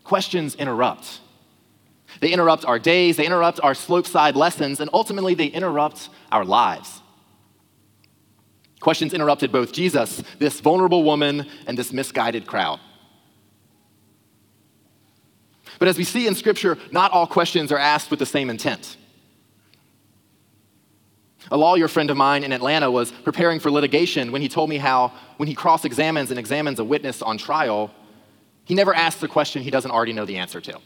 Questions 0.04 0.54
interrupt. 0.54 1.20
They 2.20 2.30
interrupt 2.30 2.64
our 2.64 2.78
days, 2.78 3.18
they 3.18 3.26
interrupt 3.26 3.60
our 3.62 3.74
slopeside 3.74 4.36
lessons, 4.36 4.80
and 4.80 4.88
ultimately 4.94 5.34
they 5.34 5.48
interrupt 5.48 6.08
our 6.32 6.46
lives. 6.46 7.02
Questions 8.80 9.12
interrupted 9.12 9.52
both 9.52 9.70
Jesus, 9.70 10.22
this 10.38 10.60
vulnerable 10.60 11.04
woman, 11.04 11.46
and 11.66 11.76
this 11.76 11.92
misguided 11.92 12.46
crowd. 12.46 12.80
But 15.78 15.88
as 15.88 15.98
we 15.98 16.04
see 16.04 16.26
in 16.26 16.34
Scripture, 16.34 16.78
not 16.90 17.12
all 17.12 17.26
questions 17.26 17.70
are 17.70 17.76
asked 17.76 18.10
with 18.10 18.18
the 18.18 18.24
same 18.24 18.48
intent. 18.48 18.96
A 21.50 21.56
lawyer 21.56 21.86
friend 21.86 22.10
of 22.10 22.16
mine 22.16 22.42
in 22.42 22.52
Atlanta 22.52 22.90
was 22.90 23.12
preparing 23.12 23.60
for 23.60 23.70
litigation 23.70 24.32
when 24.32 24.42
he 24.42 24.48
told 24.48 24.68
me 24.68 24.78
how, 24.78 25.12
when 25.36 25.48
he 25.48 25.54
cross 25.54 25.84
examines 25.84 26.30
and 26.30 26.38
examines 26.38 26.80
a 26.80 26.84
witness 26.84 27.22
on 27.22 27.38
trial, 27.38 27.92
he 28.64 28.74
never 28.74 28.92
asks 28.92 29.22
a 29.22 29.28
question 29.28 29.62
he 29.62 29.70
doesn't 29.70 29.90
already 29.90 30.12
know 30.12 30.24
the 30.24 30.38
answer 30.38 30.60
to. 30.60 30.78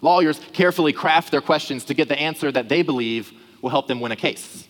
Lawyers 0.00 0.40
carefully 0.52 0.92
craft 0.92 1.32
their 1.32 1.40
questions 1.40 1.84
to 1.86 1.94
get 1.94 2.08
the 2.08 2.18
answer 2.18 2.52
that 2.52 2.68
they 2.68 2.82
believe 2.82 3.32
will 3.62 3.70
help 3.70 3.88
them 3.88 3.98
win 3.98 4.12
a 4.12 4.16
case. 4.16 4.68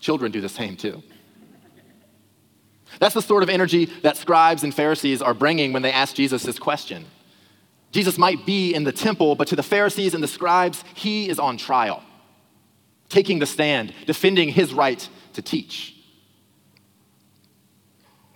Children 0.00 0.32
do 0.32 0.40
the 0.40 0.48
same 0.48 0.76
too. 0.76 1.00
That's 2.98 3.14
the 3.14 3.22
sort 3.22 3.44
of 3.44 3.48
energy 3.48 3.86
that 4.02 4.16
scribes 4.16 4.64
and 4.64 4.74
Pharisees 4.74 5.22
are 5.22 5.34
bringing 5.34 5.72
when 5.72 5.82
they 5.82 5.92
ask 5.92 6.16
Jesus 6.16 6.42
this 6.42 6.58
question. 6.58 7.04
Jesus 7.92 8.18
might 8.18 8.44
be 8.44 8.74
in 8.74 8.82
the 8.82 8.92
temple, 8.92 9.36
but 9.36 9.46
to 9.48 9.56
the 9.56 9.62
Pharisees 9.62 10.14
and 10.14 10.22
the 10.22 10.28
scribes, 10.28 10.82
he 10.94 11.28
is 11.28 11.38
on 11.38 11.56
trial 11.56 12.02
taking 13.14 13.38
the 13.38 13.46
stand, 13.46 13.94
defending 14.06 14.48
his 14.48 14.74
right 14.74 15.08
to 15.34 15.40
teach. 15.40 15.94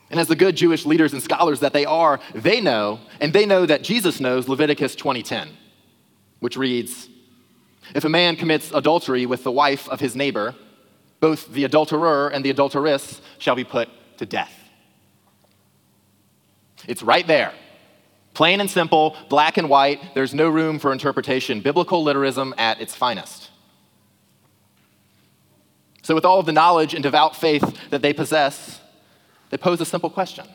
And 0.09 0.21
as 0.21 0.29
the 0.29 0.37
good 0.37 0.57
Jewish 0.57 0.87
leaders 0.87 1.13
and 1.13 1.23
scholars 1.23 1.61
that 1.61 1.73
they 1.73 1.85
are, 1.85 2.21
they 2.33 2.61
know, 2.61 3.01
and 3.21 3.33
they 3.33 3.45
know 3.45 3.67
that 3.67 3.83
Jesus 3.83 4.21
knows 4.21 4.49
Leviticus 4.49 4.95
20:10, 4.95 5.49
which 6.39 6.57
reads, 6.57 7.09
If 7.95 8.05
a 8.05 8.09
man 8.09 8.37
commits 8.37 8.71
adultery 8.73 9.27
with 9.27 9.43
the 9.43 9.53
wife 9.53 9.89
of 9.89 10.01
his 10.01 10.15
neighbor, 10.15 10.55
both 11.21 11.53
the 11.53 11.65
adulterer 11.65 12.29
and 12.29 12.45
the 12.45 12.51
adulteress 12.51 13.21
shall 13.39 13.57
be 13.57 13.65
put 13.65 13.89
to 14.19 14.27
death. 14.27 14.55
It's 16.87 17.03
right 17.03 17.27
there. 17.27 17.53
Plain 18.35 18.61
and 18.61 18.71
simple, 18.71 19.17
black 19.29 19.57
and 19.57 19.69
white, 19.69 20.15
there's 20.15 20.33
no 20.33 20.49
room 20.49 20.79
for 20.79 20.93
interpretation. 20.93 21.61
Biblical 21.61 22.05
literalism 22.05 22.55
at 22.57 22.81
its 22.81 22.95
finest. 22.95 23.48
So, 26.09 26.15
with 26.15 26.25
all 26.25 26.41
of 26.41 26.47
the 26.47 26.53
knowledge 26.53 26.95
and 26.95 27.03
devout 27.03 27.37
faith 27.37 27.91
that 27.91 28.01
they 28.01 28.15
possess, 28.15 28.81
they 29.51 29.59
pose 29.59 29.79
a 29.83 29.85
simple 29.85 30.09
question 30.09 30.47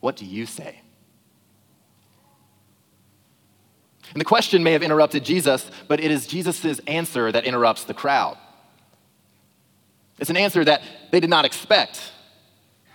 What 0.00 0.16
do 0.16 0.24
you 0.24 0.46
say? 0.46 0.80
And 4.12 4.18
the 4.18 4.24
question 4.24 4.62
may 4.62 4.72
have 4.72 4.82
interrupted 4.82 5.22
Jesus, 5.22 5.70
but 5.86 6.00
it 6.00 6.10
is 6.10 6.26
Jesus' 6.26 6.78
answer 6.86 7.30
that 7.30 7.44
interrupts 7.44 7.84
the 7.84 7.92
crowd. 7.92 8.38
It's 10.18 10.30
an 10.30 10.38
answer 10.38 10.64
that 10.64 10.80
they 11.10 11.20
did 11.20 11.28
not 11.28 11.44
expect. 11.44 12.00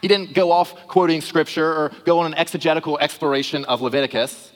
He 0.01 0.07
didn't 0.07 0.33
go 0.33 0.51
off 0.51 0.87
quoting 0.87 1.21
scripture 1.21 1.71
or 1.71 1.91
go 2.03 2.17
on 2.17 2.25
an 2.25 2.33
exegetical 2.33 2.97
exploration 2.97 3.63
of 3.65 3.81
Leviticus. 3.81 4.51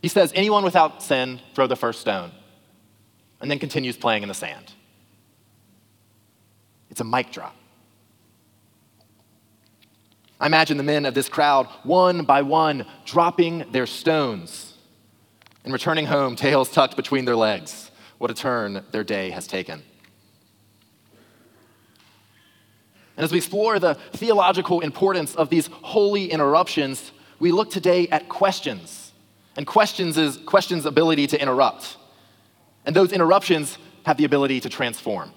He 0.00 0.08
says, 0.08 0.32
Anyone 0.34 0.64
without 0.64 1.02
sin, 1.02 1.38
throw 1.54 1.66
the 1.66 1.76
first 1.76 2.00
stone, 2.00 2.32
and 3.42 3.50
then 3.50 3.58
continues 3.58 3.98
playing 3.98 4.22
in 4.22 4.30
the 4.30 4.34
sand. 4.34 4.72
It's 6.92 7.00
a 7.00 7.04
mic 7.04 7.32
drop. 7.32 7.56
I 10.38 10.44
imagine 10.44 10.76
the 10.76 10.82
men 10.82 11.06
of 11.06 11.14
this 11.14 11.26
crowd, 11.26 11.66
one 11.84 12.24
by 12.24 12.42
one, 12.42 12.84
dropping 13.06 13.64
their 13.72 13.86
stones 13.86 14.74
and 15.64 15.72
returning 15.72 16.04
home, 16.04 16.36
tails 16.36 16.70
tucked 16.70 16.94
between 16.94 17.24
their 17.24 17.34
legs. 17.34 17.90
What 18.18 18.30
a 18.30 18.34
turn 18.34 18.84
their 18.90 19.04
day 19.04 19.30
has 19.30 19.46
taken. 19.46 19.82
And 23.16 23.24
as 23.24 23.32
we 23.32 23.38
explore 23.38 23.78
the 23.78 23.94
theological 24.12 24.80
importance 24.80 25.34
of 25.34 25.48
these 25.48 25.68
holy 25.68 26.30
interruptions, 26.30 27.12
we 27.38 27.52
look 27.52 27.70
today 27.70 28.06
at 28.08 28.28
questions. 28.28 29.12
And 29.56 29.66
questions 29.66 30.18
is 30.18 30.36
questions' 30.36 30.84
ability 30.84 31.26
to 31.28 31.40
interrupt. 31.40 31.96
And 32.84 32.94
those 32.94 33.12
interruptions 33.12 33.78
have 34.04 34.18
the 34.18 34.26
ability 34.26 34.60
to 34.60 34.68
transform. 34.68 35.32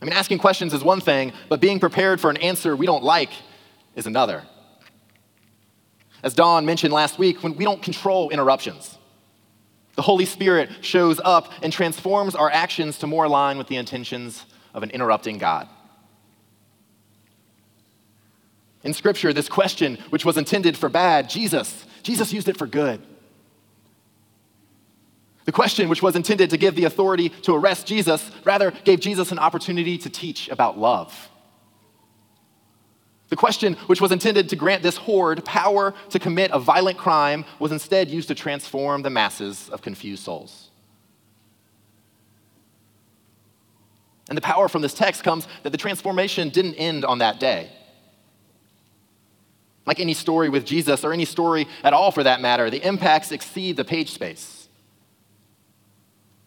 I 0.00 0.04
mean, 0.04 0.14
asking 0.14 0.38
questions 0.38 0.72
is 0.72 0.82
one 0.82 1.00
thing, 1.00 1.32
but 1.48 1.60
being 1.60 1.78
prepared 1.78 2.20
for 2.20 2.30
an 2.30 2.38
answer 2.38 2.74
we 2.74 2.86
don't 2.86 3.04
like 3.04 3.30
is 3.94 4.06
another. 4.06 4.44
As 6.22 6.34
Don 6.34 6.64
mentioned 6.64 6.92
last 6.92 7.18
week, 7.18 7.42
when 7.42 7.56
we 7.56 7.64
don't 7.64 7.82
control 7.82 8.30
interruptions, 8.30 8.98
the 9.96 10.02
Holy 10.02 10.24
Spirit 10.24 10.70
shows 10.80 11.20
up 11.22 11.52
and 11.62 11.72
transforms 11.72 12.34
our 12.34 12.50
actions 12.50 12.98
to 12.98 13.06
more 13.06 13.24
align 13.24 13.58
with 13.58 13.66
the 13.66 13.76
intentions 13.76 14.46
of 14.72 14.82
an 14.82 14.90
interrupting 14.90 15.38
God. 15.38 15.68
In 18.82 18.94
Scripture, 18.94 19.32
this 19.32 19.48
question, 19.48 19.98
which 20.08 20.24
was 20.24 20.38
intended 20.38 20.76
for 20.76 20.88
bad, 20.88 21.28
Jesus, 21.28 21.84
Jesus 22.02 22.32
used 22.32 22.48
it 22.48 22.56
for 22.56 22.66
good. 22.66 23.02
The 25.46 25.52
question, 25.52 25.88
which 25.88 26.02
was 26.02 26.16
intended 26.16 26.50
to 26.50 26.56
give 26.56 26.74
the 26.74 26.84
authority 26.84 27.30
to 27.42 27.54
arrest 27.54 27.86
Jesus, 27.86 28.30
rather 28.44 28.70
gave 28.70 29.00
Jesus 29.00 29.32
an 29.32 29.38
opportunity 29.38 29.96
to 29.98 30.10
teach 30.10 30.48
about 30.48 30.78
love. 30.78 31.30
The 33.30 33.36
question, 33.36 33.74
which 33.86 34.00
was 34.00 34.12
intended 34.12 34.48
to 34.48 34.56
grant 34.56 34.82
this 34.82 34.96
horde 34.96 35.44
power 35.44 35.94
to 36.10 36.18
commit 36.18 36.50
a 36.52 36.58
violent 36.58 36.98
crime, 36.98 37.44
was 37.58 37.72
instead 37.72 38.10
used 38.10 38.28
to 38.28 38.34
transform 38.34 39.02
the 39.02 39.10
masses 39.10 39.70
of 39.70 39.82
confused 39.82 40.24
souls. 40.24 40.70
And 44.28 44.36
the 44.36 44.42
power 44.42 44.68
from 44.68 44.82
this 44.82 44.94
text 44.94 45.24
comes 45.24 45.48
that 45.62 45.70
the 45.70 45.78
transformation 45.78 46.50
didn't 46.50 46.74
end 46.74 47.04
on 47.04 47.18
that 47.18 47.40
day. 47.40 47.70
Like 49.86 49.98
any 49.98 50.14
story 50.14 50.48
with 50.48 50.64
Jesus, 50.66 51.04
or 51.04 51.12
any 51.12 51.24
story 51.24 51.66
at 51.82 51.92
all 51.92 52.12
for 52.12 52.22
that 52.24 52.40
matter, 52.40 52.68
the 52.68 52.86
impacts 52.86 53.32
exceed 53.32 53.76
the 53.76 53.84
page 53.84 54.10
space. 54.10 54.59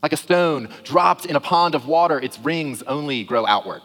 Like 0.04 0.12
a 0.12 0.18
stone 0.18 0.68
dropped 0.84 1.26
in 1.26 1.38
a 1.38 1.39
pond 1.39 1.76
of 1.76 1.88
water, 1.88 2.20
its 2.20 2.38
rings 2.38 2.84
only 2.84 3.24
grow 3.24 3.48
outward. 3.48 3.82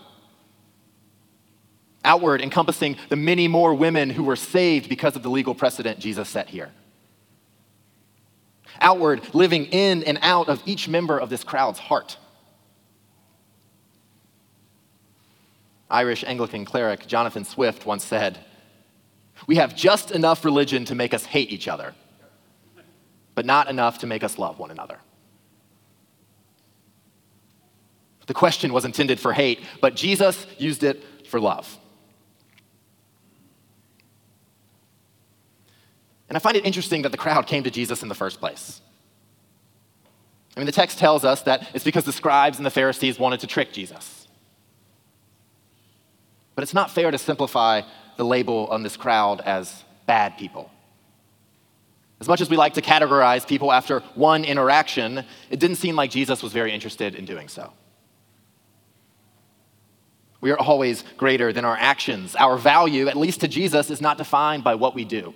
Outward, 2.04 2.40
encompassing 2.40 2.96
the 3.08 3.16
many 3.16 3.46
more 3.46 3.72
women 3.72 4.10
who 4.10 4.24
were 4.24 4.36
saved 4.36 4.88
because 4.88 5.14
of 5.14 5.22
the 5.22 5.30
legal 5.30 5.54
precedent 5.54 6.00
Jesus 6.00 6.28
set 6.28 6.48
here. 6.48 6.70
Outward, 8.80 9.32
living 9.32 9.66
in 9.66 10.02
and 10.02 10.18
out 10.20 10.48
of 10.48 10.60
each 10.66 10.88
member 10.88 11.18
of 11.18 11.30
this 11.30 11.44
crowd's 11.44 11.78
heart. 11.78 12.16
Irish 15.88 16.24
Anglican 16.24 16.64
cleric 16.64 17.06
Jonathan 17.06 17.44
Swift 17.44 17.86
once 17.86 18.04
said, 18.04 18.38
We 19.46 19.56
have 19.56 19.76
just 19.76 20.10
enough 20.10 20.44
religion 20.44 20.84
to 20.86 20.96
make 20.96 21.14
us 21.14 21.24
hate 21.24 21.52
each 21.52 21.68
other, 21.68 21.94
but 23.36 23.46
not 23.46 23.68
enough 23.68 23.98
to 24.00 24.06
make 24.08 24.24
us 24.24 24.36
love 24.36 24.58
one 24.58 24.72
another. 24.72 24.98
The 28.28 28.34
question 28.34 28.74
was 28.74 28.84
intended 28.84 29.18
for 29.18 29.32
hate, 29.32 29.60
but 29.80 29.96
Jesus 29.96 30.46
used 30.58 30.84
it 30.84 31.02
for 31.26 31.40
love. 31.40 31.78
And 36.28 36.36
I 36.36 36.38
find 36.38 36.54
it 36.54 36.66
interesting 36.66 37.02
that 37.02 37.10
the 37.10 37.18
crowd 37.18 37.46
came 37.46 37.64
to 37.64 37.70
Jesus 37.70 38.02
in 38.02 38.08
the 38.08 38.14
first 38.14 38.38
place. 38.38 38.82
I 40.54 40.60
mean, 40.60 40.66
the 40.66 40.72
text 40.72 40.98
tells 40.98 41.24
us 41.24 41.40
that 41.42 41.70
it's 41.72 41.84
because 41.84 42.04
the 42.04 42.12
scribes 42.12 42.58
and 42.58 42.66
the 42.66 42.70
Pharisees 42.70 43.18
wanted 43.18 43.40
to 43.40 43.46
trick 43.46 43.72
Jesus. 43.72 44.28
But 46.54 46.64
it's 46.64 46.74
not 46.74 46.90
fair 46.90 47.10
to 47.10 47.16
simplify 47.16 47.80
the 48.18 48.26
label 48.26 48.66
on 48.66 48.82
this 48.82 48.96
crowd 48.96 49.40
as 49.40 49.84
bad 50.06 50.36
people. 50.36 50.70
As 52.20 52.28
much 52.28 52.42
as 52.42 52.50
we 52.50 52.58
like 52.58 52.74
to 52.74 52.82
categorize 52.82 53.46
people 53.46 53.72
after 53.72 54.00
one 54.16 54.44
interaction, 54.44 55.24
it 55.48 55.60
didn't 55.60 55.76
seem 55.76 55.96
like 55.96 56.10
Jesus 56.10 56.42
was 56.42 56.52
very 56.52 56.74
interested 56.74 57.14
in 57.14 57.24
doing 57.24 57.48
so. 57.48 57.72
We 60.40 60.50
are 60.50 60.58
always 60.58 61.02
greater 61.16 61.52
than 61.52 61.64
our 61.64 61.76
actions. 61.76 62.36
Our 62.36 62.56
value, 62.56 63.08
at 63.08 63.16
least 63.16 63.40
to 63.40 63.48
Jesus, 63.48 63.90
is 63.90 64.00
not 64.00 64.18
defined 64.18 64.62
by 64.64 64.76
what 64.76 64.94
we 64.94 65.04
do, 65.04 65.34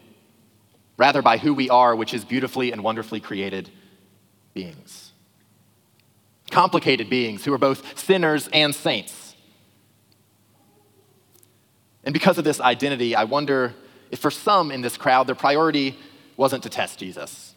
rather 0.97 1.23
by 1.23 1.39
who 1.39 1.55
we 1.55 1.69
are, 1.71 1.97
which 1.97 2.15
is 2.15 2.25
beautifully 2.25 2.73
and 2.73 2.85
wonderfully 2.85 3.21
created 3.21 3.71
beings. 4.55 5.13
Complicated 6.51 7.11
beings 7.11 7.45
who 7.45 7.53
are 7.53 7.59
both 7.59 7.99
sinners 7.99 8.49
and 8.53 8.75
saints 8.75 9.23
and 12.05 12.13
because 12.13 12.39
of 12.39 12.45
this 12.45 12.61
identity, 12.61 13.15
I 13.15 13.25
wonder 13.25 13.75
if 14.11 14.19
for 14.19 14.31
some 14.31 14.71
in 14.71 14.81
this 14.81 14.97
crowd, 14.97 15.27
their 15.27 15.35
priority 15.35 15.97
wasn't 16.37 16.65
to 16.65 16.71
test 16.71 16.99
Jesus. 16.99 17.55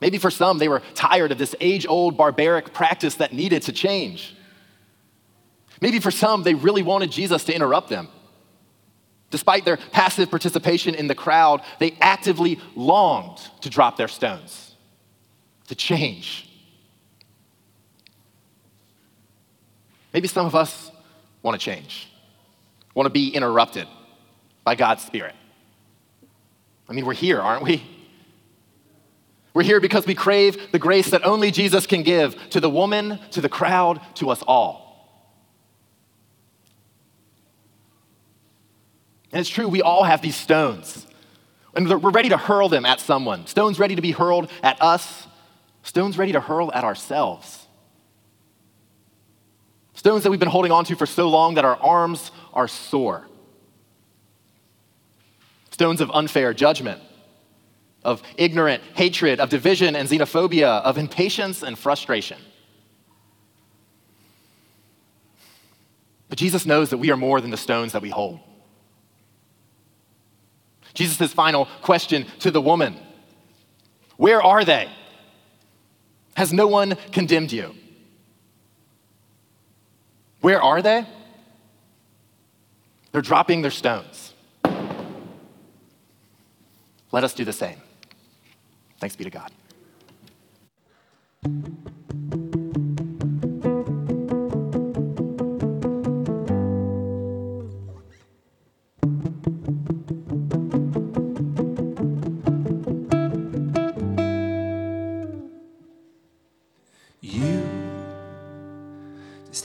Maybe 0.00 0.18
for 0.18 0.30
some, 0.30 0.58
they 0.58 0.68
were 0.68 0.82
tired 0.94 1.32
of 1.32 1.38
this 1.38 1.54
age 1.60 1.86
old 1.86 2.16
barbaric 2.16 2.72
practice 2.72 3.16
that 3.16 3.32
needed 3.32 3.62
to 3.62 3.72
change. 3.72 4.34
Maybe 5.80 5.98
for 5.98 6.10
some, 6.10 6.42
they 6.42 6.54
really 6.54 6.82
wanted 6.82 7.10
Jesus 7.10 7.44
to 7.44 7.54
interrupt 7.54 7.88
them. 7.88 8.08
Despite 9.30 9.64
their 9.64 9.76
passive 9.76 10.28
participation 10.28 10.94
in 10.94 11.06
the 11.06 11.14
crowd, 11.14 11.62
they 11.78 11.96
actively 12.00 12.58
longed 12.74 13.38
to 13.60 13.70
drop 13.70 13.96
their 13.96 14.08
stones, 14.08 14.74
to 15.68 15.74
change. 15.74 16.48
Maybe 20.12 20.26
some 20.26 20.46
of 20.46 20.54
us 20.54 20.90
want 21.42 21.58
to 21.58 21.64
change 21.64 22.10
want 22.94 23.06
to 23.06 23.10
be 23.10 23.28
interrupted 23.28 23.86
by 24.64 24.74
God's 24.74 25.02
Spirit. 25.02 25.34
I 26.88 26.92
mean, 26.92 27.06
we're 27.06 27.14
here, 27.14 27.40
aren't 27.40 27.62
we? 27.62 27.82
We're 29.54 29.62
here 29.62 29.80
because 29.80 30.06
we 30.06 30.14
crave 30.14 30.70
the 30.72 30.78
grace 30.78 31.10
that 31.10 31.24
only 31.24 31.50
Jesus 31.50 31.86
can 31.86 32.02
give 32.02 32.36
to 32.50 32.60
the 32.60 32.70
woman, 32.70 33.18
to 33.30 33.40
the 33.40 33.48
crowd, 33.48 34.00
to 34.16 34.30
us 34.30 34.42
all. 34.46 34.89
And 39.32 39.40
it's 39.40 39.48
true, 39.48 39.68
we 39.68 39.82
all 39.82 40.02
have 40.02 40.22
these 40.22 40.36
stones. 40.36 41.06
And 41.74 41.88
we're 41.88 42.10
ready 42.10 42.30
to 42.30 42.36
hurl 42.36 42.68
them 42.68 42.84
at 42.84 43.00
someone. 43.00 43.46
Stones 43.46 43.78
ready 43.78 43.94
to 43.94 44.02
be 44.02 44.10
hurled 44.10 44.50
at 44.62 44.82
us, 44.82 45.26
stones 45.82 46.18
ready 46.18 46.32
to 46.32 46.40
hurl 46.40 46.72
at 46.72 46.82
ourselves. 46.84 47.66
Stones 49.94 50.24
that 50.24 50.30
we've 50.30 50.40
been 50.40 50.48
holding 50.48 50.72
on 50.72 50.84
to 50.86 50.96
for 50.96 51.06
so 51.06 51.28
long 51.28 51.54
that 51.54 51.64
our 51.64 51.76
arms 51.76 52.32
are 52.52 52.66
sore. 52.66 53.28
Stones 55.70 56.00
of 56.00 56.10
unfair 56.10 56.52
judgment, 56.52 57.00
of 58.02 58.22
ignorant 58.36 58.82
hatred, 58.94 59.40
of 59.40 59.48
division 59.50 59.94
and 59.94 60.08
xenophobia, 60.08 60.82
of 60.82 60.98
impatience 60.98 61.62
and 61.62 61.78
frustration. 61.78 62.38
But 66.28 66.38
Jesus 66.38 66.66
knows 66.66 66.90
that 66.90 66.98
we 66.98 67.10
are 67.10 67.16
more 67.16 67.40
than 67.40 67.50
the 67.50 67.56
stones 67.56 67.92
that 67.92 68.02
we 68.02 68.10
hold. 68.10 68.40
Jesus' 70.94 71.32
final 71.32 71.66
question 71.82 72.26
to 72.40 72.50
the 72.50 72.60
woman 72.60 72.96
Where 74.16 74.42
are 74.42 74.64
they? 74.64 74.88
Has 76.36 76.52
no 76.52 76.66
one 76.66 76.96
condemned 77.12 77.52
you? 77.52 77.74
Where 80.40 80.62
are 80.62 80.80
they? 80.80 81.06
They're 83.12 83.20
dropping 83.20 83.62
their 83.62 83.70
stones. 83.70 84.32
Let 87.12 87.24
us 87.24 87.34
do 87.34 87.44
the 87.44 87.52
same. 87.52 87.76
Thanks 88.98 89.16
be 89.16 89.24
to 89.24 89.30
God. 89.30 89.50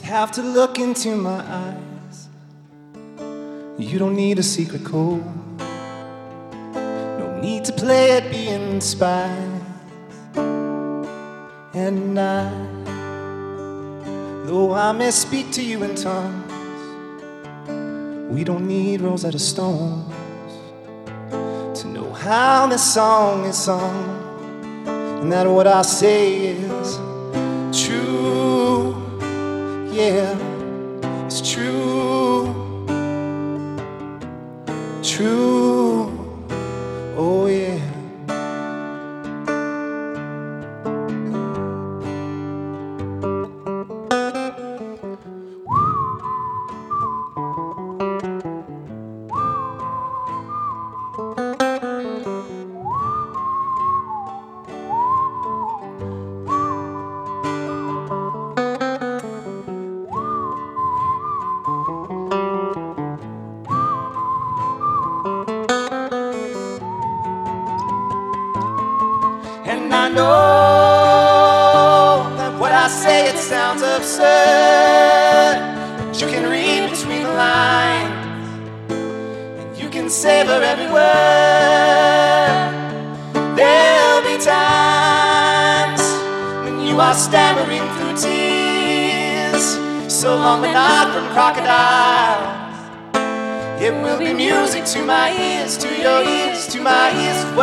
Have 0.02 0.32
to 0.32 0.42
look 0.42 0.78
into 0.78 1.16
my 1.16 1.40
eyes. 1.40 2.28
You 3.78 3.98
don't 3.98 4.16
need 4.16 4.38
a 4.38 4.42
secret 4.42 4.84
code. 4.84 5.24
No 7.18 7.38
need 7.40 7.64
to 7.66 7.72
play 7.72 8.12
at 8.12 8.30
being 8.30 8.80
spies. 8.80 9.62
And 11.74 12.18
I, 12.18 12.50
though 14.46 14.72
I 14.72 14.92
may 14.92 15.10
speak 15.10 15.52
to 15.52 15.62
you 15.62 15.82
in 15.84 15.94
tongues, 15.94 16.52
we 18.32 18.44
don't 18.44 18.66
need 18.66 19.02
Rosetta 19.02 19.38
Stones 19.38 20.12
to 21.80 21.86
know 21.88 22.12
how 22.12 22.66
this 22.66 22.94
song 22.94 23.44
is 23.44 23.56
sung. 23.56 24.14
And 24.86 25.30
that 25.32 25.46
what 25.46 25.66
I 25.66 25.82
say 25.82 26.46
is. 26.46 27.05
Yeah, 29.96 30.45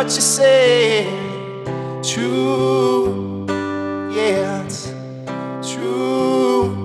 What 0.04 0.14
you 0.16 0.20
say, 0.20 1.06
true, 2.02 3.46
yeah, 4.12 4.62
it's 4.64 4.92
true. 5.72 6.76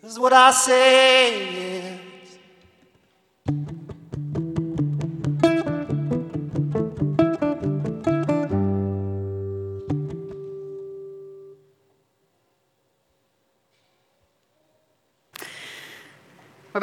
This 0.00 0.12
is 0.12 0.18
what 0.18 0.32
I 0.32 0.50
say. 0.50 1.67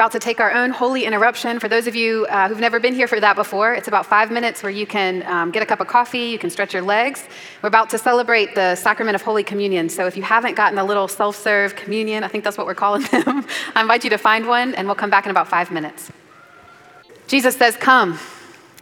About 0.06 0.12
to 0.12 0.20
take 0.20 0.40
our 0.40 0.52
own 0.52 0.70
holy 0.70 1.04
interruption. 1.04 1.60
For 1.60 1.68
those 1.68 1.88
of 1.88 1.96
you 1.96 2.28
uh, 2.28 2.48
who've 2.48 2.60
never 2.60 2.80
been 2.80 2.94
here 2.94 3.08
for 3.08 3.20
that 3.20 3.36
before, 3.36 3.74
it's 3.74 3.88
about 3.88 4.06
five 4.06 4.30
minutes 4.30 4.62
where 4.62 4.72
you 4.72 4.86
can 4.86 5.26
um, 5.26 5.50
get 5.50 5.64
a 5.64 5.66
cup 5.66 5.80
of 5.80 5.88
coffee, 5.88 6.26
you 6.26 6.38
can 6.38 6.52
stretch 6.52 6.76
your 6.76 6.84
legs. 6.84 7.24
We're 7.64 7.70
about 7.70 7.90
to 7.90 7.98
celebrate 7.98 8.54
the 8.54 8.76
sacrament 8.76 9.16
of 9.16 9.24
Holy 9.24 9.44
Communion. 9.44 9.90
So 9.90 10.06
if 10.06 10.16
you 10.16 10.22
haven't 10.22 10.54
gotten 10.54 10.78
a 10.78 10.86
little 10.86 11.08
self 11.08 11.36
serve 11.36 11.76
communion, 11.76 12.24
I 12.24 12.28
think 12.28 12.44
that's 12.44 12.56
what 12.56 12.68
we're 12.68 12.76
calling 12.76 13.02
them, 13.12 13.48
I 13.74 13.82
invite 13.82 14.04
you 14.04 14.12
to 14.12 14.20
find 14.20 14.48
one, 14.48 14.76
and 14.76 14.88
we'll 14.88 14.94
come 14.94 15.10
back 15.10 15.26
in 15.26 15.32
about 15.32 15.48
five 15.48 15.72
minutes. 15.72 16.12
Jesus 17.26 17.58
says, 17.58 17.76
Come, 17.76 18.20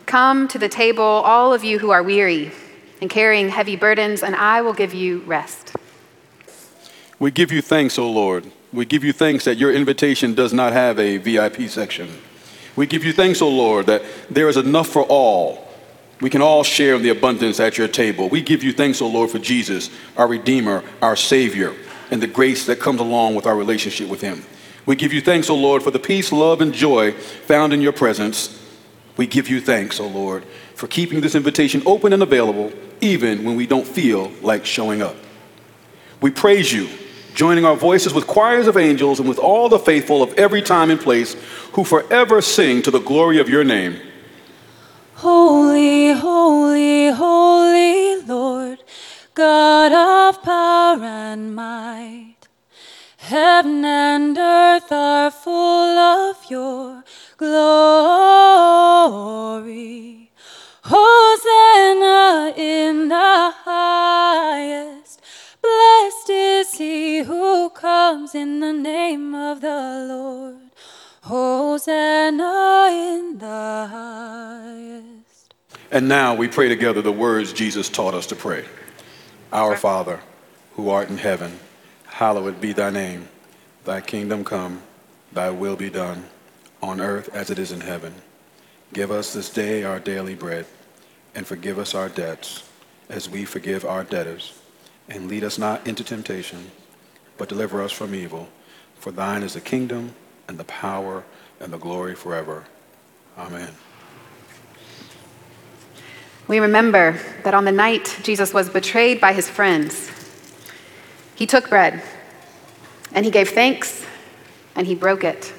come 0.05 0.49
to 0.49 0.59
the 0.59 0.67
table, 0.67 1.05
all 1.05 1.53
of 1.53 1.63
you 1.63 1.79
who 1.79 1.91
are 1.91 2.03
weary 2.03 2.51
and 2.99 3.09
carrying 3.09 3.47
heavy 3.47 3.77
burdens, 3.77 4.23
and 4.23 4.35
I 4.35 4.61
will 4.61 4.73
give 4.73 4.93
you 4.93 5.19
rest. 5.19 5.73
We 7.17 7.31
give 7.31 7.49
you 7.49 7.61
thanks, 7.61 7.97
O 7.97 8.11
Lord. 8.11 8.51
We 8.73 8.85
give 8.85 9.03
you 9.03 9.13
thanks 9.13 9.45
that 9.45 9.57
your 9.57 9.71
invitation 9.71 10.33
does 10.33 10.51
not 10.51 10.73
have 10.73 10.97
a 10.97 11.17
VIP 11.17 11.69
section. 11.69 12.09
We 12.75 12.87
give 12.87 13.03
you 13.03 13.13
thanks, 13.13 13.39
O 13.39 13.47
Lord, 13.47 13.85
that 13.85 14.01
there 14.31 14.49
is 14.49 14.57
enough 14.57 14.87
for 14.87 15.03
all. 15.03 15.67
We 16.19 16.31
can 16.31 16.41
all 16.41 16.63
share 16.63 16.95
in 16.95 17.03
the 17.03 17.09
abundance 17.09 17.59
at 17.59 17.77
your 17.77 17.87
table. 17.87 18.29
We 18.29 18.41
give 18.41 18.63
you 18.63 18.73
thanks, 18.73 18.99
O 18.99 19.07
Lord, 19.07 19.29
for 19.29 19.37
Jesus, 19.37 19.91
our 20.17 20.27
Redeemer, 20.27 20.83
our 21.01 21.15
Savior, 21.15 21.75
and 22.09 22.21
the 22.21 22.27
grace 22.27 22.65
that 22.65 22.79
comes 22.79 22.99
along 22.99 23.35
with 23.35 23.45
our 23.45 23.55
relationship 23.55 24.09
with 24.09 24.21
Him. 24.21 24.43
We 24.87 24.95
give 24.95 25.13
you 25.13 25.21
thanks, 25.21 25.51
O 25.51 25.55
Lord, 25.55 25.83
for 25.83 25.91
the 25.91 25.99
peace, 25.99 26.31
love, 26.31 26.59
and 26.59 26.73
joy 26.73 27.11
found 27.11 27.73
in 27.73 27.81
your 27.81 27.93
presence. 27.93 28.59
We 29.17 29.27
give 29.27 29.49
you 29.49 29.61
thanks, 29.61 29.99
O 29.99 30.07
Lord, 30.07 30.43
for 30.73 30.87
keeping 30.87 31.21
this 31.21 31.35
invitation 31.35 31.83
open 31.85 32.11
and 32.11 32.23
available, 32.23 32.73
even 33.01 33.43
when 33.43 33.55
we 33.55 33.67
don't 33.67 33.85
feel 33.85 34.31
like 34.41 34.65
showing 34.65 35.03
up. 35.03 35.15
We 36.21 36.31
praise 36.31 36.73
you, 36.73 36.89
joining 37.33 37.65
our 37.65 37.75
voices 37.75 38.13
with 38.13 38.27
choirs 38.27 38.67
of 38.67 38.77
angels 38.77 39.19
and 39.19 39.27
with 39.27 39.39
all 39.39 39.69
the 39.69 39.79
faithful 39.79 40.21
of 40.21 40.33
every 40.33 40.61
time 40.61 40.89
and 40.91 40.99
place 40.99 41.35
who 41.73 41.83
forever 41.83 42.41
sing 42.41 42.81
to 42.83 42.91
the 42.91 42.99
glory 42.99 43.39
of 43.39 43.49
your 43.49 43.63
name. 43.63 43.99
Holy, 45.15 46.11
holy, 46.11 47.09
holy 47.09 48.21
Lord, 48.23 48.79
God 49.33 49.91
of 49.91 50.43
power 50.43 51.03
and 51.03 51.55
might. 51.55 52.35
Heaven 53.17 53.85
and 53.85 54.37
earth 54.37 54.91
are 54.91 55.31
full 55.31 55.97
of 55.97 56.37
your 56.49 57.03
glory. 57.37 58.23
Hosanna 60.83 62.12
comes 68.33 68.41
in 68.41 68.59
the 68.59 68.73
name 68.73 69.35
of 69.35 69.61
the 69.61 70.05
Lord. 70.09 70.71
Hosanna 71.21 72.89
in 72.91 73.37
the 73.37 73.87
highest. 73.89 75.53
And 75.91 76.07
now 76.07 76.35
we 76.35 76.47
pray 76.47 76.69
together 76.69 77.01
the 77.01 77.11
words 77.11 77.53
Jesus 77.53 77.89
taught 77.89 78.13
us 78.13 78.27
to 78.27 78.35
pray. 78.35 78.65
Our 79.51 79.77
Father, 79.77 80.19
who 80.75 80.89
art 80.89 81.09
in 81.09 81.17
heaven, 81.17 81.59
hallowed 82.05 82.59
be 82.59 82.73
thy 82.73 82.89
name. 82.89 83.27
Thy 83.85 84.01
kingdom 84.01 84.43
come, 84.43 84.81
thy 85.31 85.49
will 85.51 85.75
be 85.75 85.89
done, 85.89 86.25
on 86.81 86.99
earth 86.99 87.29
as 87.33 87.49
it 87.49 87.59
is 87.59 87.71
in 87.71 87.81
heaven. 87.81 88.13
Give 88.93 89.11
us 89.11 89.33
this 89.33 89.49
day 89.49 89.83
our 89.83 89.99
daily 89.99 90.35
bread, 90.35 90.65
and 91.35 91.45
forgive 91.45 91.77
us 91.79 91.93
our 91.95 92.09
debts, 92.09 92.67
as 93.09 93.29
we 93.29 93.45
forgive 93.45 93.85
our 93.85 94.03
debtors. 94.03 94.59
And 95.09 95.27
lead 95.27 95.43
us 95.43 95.57
not 95.57 95.85
into 95.85 96.03
temptation, 96.03 96.71
but 97.37 97.49
deliver 97.49 97.81
us 97.81 97.91
from 97.91 98.13
evil. 98.15 98.49
For 98.99 99.11
thine 99.11 99.43
is 99.43 99.53
the 99.53 99.61
kingdom, 99.61 100.15
and 100.47 100.57
the 100.57 100.63
power, 100.65 101.23
and 101.59 101.71
the 101.71 101.77
glory 101.77 102.15
forever. 102.15 102.65
Amen. 103.37 103.73
We 106.47 106.59
remember 106.59 107.17
that 107.43 107.53
on 107.53 107.65
the 107.65 107.71
night 107.71 108.19
Jesus 108.21 108.53
was 108.53 108.69
betrayed 108.69 109.21
by 109.21 109.33
his 109.33 109.49
friends, 109.49 110.11
he 111.35 111.47
took 111.47 111.69
bread 111.69 112.01
and 113.13 113.25
he 113.25 113.31
gave 113.31 113.49
thanks 113.49 114.05
and 114.75 114.85
he 114.85 114.95
broke 114.95 115.23
it. 115.23 115.53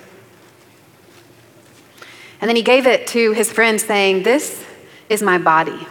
And 2.40 2.48
then 2.48 2.56
he 2.56 2.62
gave 2.62 2.86
it 2.86 3.06
to 3.08 3.32
his 3.32 3.50
friends, 3.50 3.84
saying, 3.84 4.22
This 4.22 4.62
is 5.08 5.22
my 5.22 5.38
body, 5.38 5.86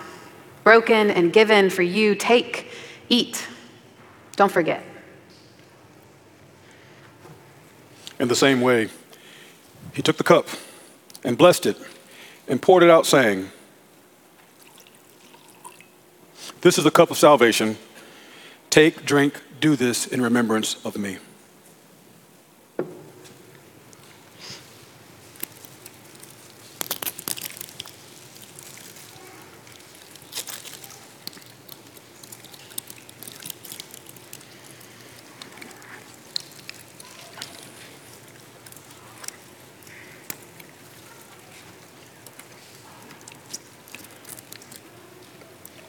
broken 0.64 1.10
and 1.10 1.34
given 1.34 1.72
for 1.72 1.82
you. 1.82 2.14
Take, 2.14 2.70
eat. 3.10 3.48
Don't 4.36 4.52
forget. 4.52 4.84
In 8.24 8.30
the 8.30 8.38
same 8.38 8.62
way, 8.62 8.88
he 9.92 10.02
took 10.02 10.16
the 10.16 10.24
cup 10.24 10.48
and 11.26 11.38
blessed 11.38 11.66
it 11.66 11.78
and 12.48 12.62
poured 12.62 12.82
it 12.82 12.90
out, 12.90 13.06
saying, 13.06 13.52
This 16.62 16.78
is 16.78 16.86
the 16.86 16.90
cup 16.90 17.12
of 17.12 17.18
salvation. 17.18 17.76
Take, 18.70 19.04
drink, 19.04 19.42
do 19.60 19.76
this 19.76 20.08
in 20.08 20.22
remembrance 20.22 20.78
of 20.86 20.98
me. 20.98 21.18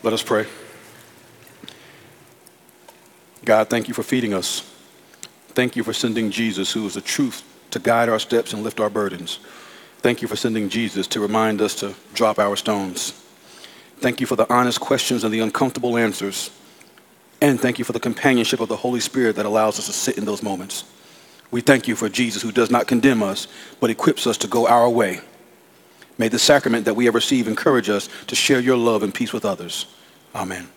Let 0.04 0.12
us 0.12 0.22
pray. 0.22 0.44
God, 3.42 3.70
thank 3.70 3.88
you 3.88 3.94
for 3.94 4.02
feeding 4.02 4.34
us. 4.34 4.70
Thank 5.48 5.76
you 5.76 5.82
for 5.82 5.94
sending 5.94 6.30
Jesus, 6.30 6.70
who 6.70 6.86
is 6.86 6.92
the 6.92 7.00
truth, 7.00 7.42
to 7.70 7.78
guide 7.78 8.10
our 8.10 8.18
steps 8.18 8.52
and 8.52 8.62
lift 8.62 8.80
our 8.80 8.90
burdens. 8.90 9.38
Thank 10.00 10.20
you 10.20 10.28
for 10.28 10.36
sending 10.36 10.68
Jesus 10.68 11.06
to 11.06 11.20
remind 11.20 11.62
us 11.62 11.74
to 11.76 11.94
drop 12.12 12.38
our 12.38 12.54
stones. 12.54 13.12
Thank 13.96 14.20
you 14.20 14.26
for 14.26 14.36
the 14.36 14.52
honest 14.52 14.78
questions 14.78 15.24
and 15.24 15.32
the 15.32 15.40
uncomfortable 15.40 15.96
answers. 15.96 16.50
And 17.40 17.58
thank 17.58 17.78
you 17.78 17.84
for 17.86 17.92
the 17.92 18.00
companionship 18.00 18.60
of 18.60 18.68
the 18.68 18.76
Holy 18.76 19.00
Spirit 19.00 19.36
that 19.36 19.46
allows 19.46 19.78
us 19.78 19.86
to 19.86 19.92
sit 19.94 20.18
in 20.18 20.26
those 20.26 20.42
moments. 20.42 20.84
We 21.50 21.62
thank 21.62 21.88
you 21.88 21.96
for 21.96 22.10
Jesus, 22.10 22.42
who 22.42 22.52
does 22.52 22.70
not 22.70 22.86
condemn 22.86 23.22
us, 23.22 23.48
but 23.80 23.88
equips 23.88 24.26
us 24.26 24.36
to 24.38 24.48
go 24.48 24.68
our 24.68 24.90
way. 24.90 25.22
May 26.16 26.28
the 26.28 26.38
sacrament 26.38 26.84
that 26.84 26.94
we 26.94 27.06
have 27.06 27.14
received 27.14 27.48
encourage 27.48 27.88
us 27.88 28.08
to 28.28 28.36
share 28.36 28.60
your 28.60 28.76
love 28.76 29.02
and 29.02 29.12
peace 29.12 29.32
with 29.32 29.44
others. 29.44 29.86
Amen. 30.34 30.68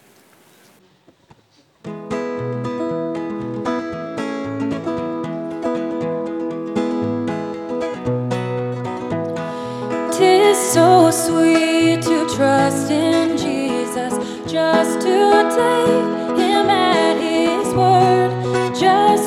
Tis 10.11 10.57
so 10.57 11.11
sweet 11.11 12.01
to 12.01 12.35
trust 12.35 12.89
in 12.89 13.37
Jesus, 13.37 14.13
just 14.51 15.01
to 15.01 15.49
take 15.55 16.39
him 16.39 16.67
at 16.67 17.17
his 17.21 17.73
word, 17.75 18.73
just 18.75 19.26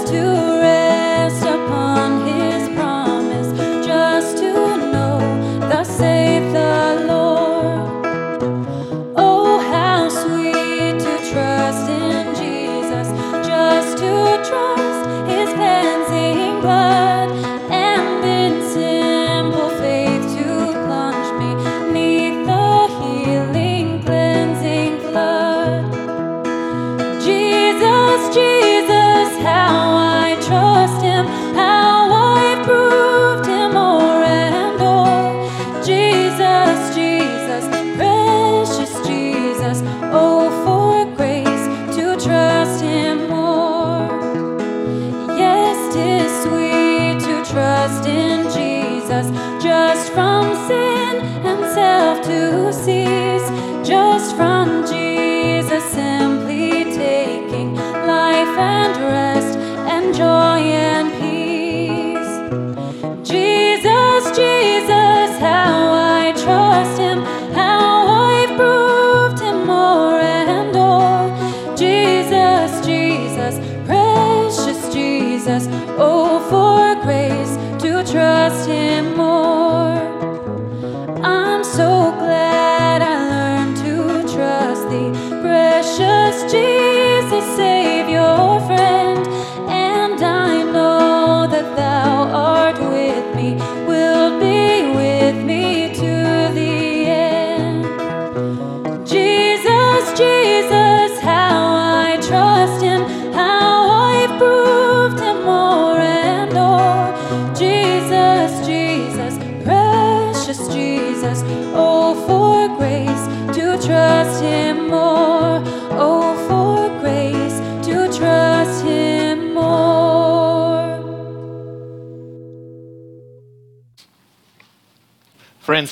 Jesus, 75.50 75.66
oh, 75.98 76.38
for 76.48 77.02
grace 77.02 77.56
to 77.82 78.04
trust 78.12 78.68
him 78.68 79.16
more. 79.16 79.59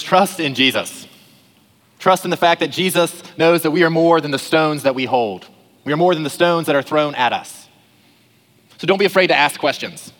Trust 0.08 0.40
in 0.40 0.54
Jesus. 0.54 1.06
Trust 1.98 2.24
in 2.24 2.30
the 2.30 2.36
fact 2.36 2.60
that 2.60 2.68
Jesus 2.68 3.22
knows 3.36 3.62
that 3.62 3.72
we 3.72 3.84
are 3.84 3.90
more 3.90 4.22
than 4.22 4.30
the 4.30 4.38
stones 4.38 4.84
that 4.84 4.94
we 4.94 5.04
hold. 5.04 5.46
We 5.84 5.92
are 5.92 5.98
more 5.98 6.14
than 6.14 6.22
the 6.22 6.30
stones 6.30 6.66
that 6.66 6.74
are 6.74 6.82
thrown 6.82 7.14
at 7.14 7.34
us. 7.34 7.68
So 8.78 8.86
don't 8.86 8.98
be 8.98 9.04
afraid 9.04 9.26
to 9.26 9.36
ask 9.36 9.60
questions. 9.60 10.12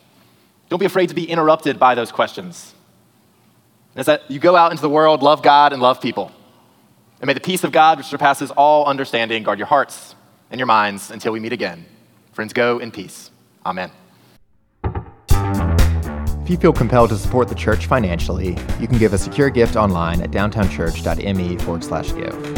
Don't 0.68 0.79
be 0.79 0.85
afraid 0.85 1.09
to 1.09 1.14
be 1.14 1.24
interrupted 1.24 1.79
by 1.79 1.94
those 1.94 2.12
questions. 2.12 2.74
As 3.96 4.05
that 4.07 4.31
you 4.31 4.38
go 4.38 4.57
out 4.57 4.72
into 4.72 4.83
the 4.83 4.90
world, 4.90 5.22
love 5.22 5.42
God 5.42 5.72
and 5.72 5.81
love 5.81 6.03
people. 6.03 6.33
And 7.20 7.27
may 7.27 7.33
the 7.33 7.40
peace 7.40 7.64
of 7.64 7.72
God, 7.72 7.96
which 7.96 8.09
surpasses 8.09 8.51
all 8.51 8.85
understanding, 8.85 9.42
guard 9.42 9.59
your 9.59 9.68
hearts 9.68 10.14
and 10.51 10.59
your 10.59 10.66
minds 10.66 11.11
until 11.11 11.33
we 11.33 11.40
meet 11.40 11.55
again. 11.55 11.87
Friends, 12.33 12.53
go 12.53 12.79
in 12.79 12.90
peace. 12.90 13.31
Amen. 13.64 13.90
If 16.48 16.52
you 16.52 16.56
feel 16.56 16.72
compelled 16.72 17.11
to 17.11 17.18
support 17.18 17.48
the 17.48 17.54
church 17.54 17.84
financially, 17.84 18.56
you 18.80 18.88
can 18.88 18.96
give 18.96 19.12
a 19.12 19.18
secure 19.18 19.50
gift 19.50 19.76
online 19.76 20.22
at 20.22 20.30
downtownchurch.me 20.30 21.58
forward 21.58 21.84
slash 21.84 22.14
give. 22.14 22.58